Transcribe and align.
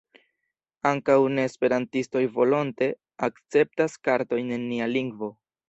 Ankaŭ 0.91 1.17
ne-esperantistoj 1.39 2.23
volonte 2.39 2.89
akceptas 3.29 4.01
kartojn 4.11 4.53
en 4.59 4.69
nia 4.75 4.93
lingvo. 4.99 5.35